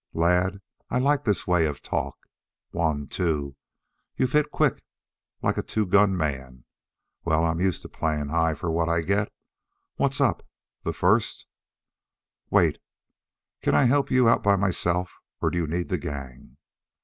"Lad, 0.15 0.61
I 0.89 0.97
like 0.97 1.25
this 1.25 1.45
way 1.45 1.67
of 1.67 1.83
talk. 1.83 2.17
One 2.71 3.05
two 3.05 3.55
you 4.17 4.25
hit 4.25 4.49
quick 4.49 4.83
like 5.43 5.59
a 5.59 5.61
two 5.61 5.85
gun 5.85 6.17
man. 6.17 6.65
Well, 7.23 7.45
I'm 7.45 7.59
used 7.59 7.83
to 7.83 7.87
paying 7.89 8.29
high 8.29 8.55
for 8.55 8.71
what 8.71 8.89
I 8.89 9.01
get. 9.01 9.31
What's 9.97 10.19
up?" 10.19 10.41
"The 10.81 10.91
first" 10.91 11.45
"Wait. 12.49 12.79
Can 13.61 13.75
I 13.75 13.83
help 13.83 14.09
you 14.09 14.27
out 14.27 14.41
by 14.41 14.55
myself, 14.55 15.19
or 15.39 15.51
do 15.51 15.59
you 15.59 15.67
need 15.67 15.89
the 15.89 15.99
gang?" 15.99 16.57